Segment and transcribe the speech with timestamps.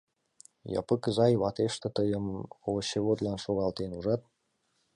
[0.79, 2.25] —Япык изай, ватетше тыйым
[2.67, 4.21] овощеводлан шогалтен, ужат?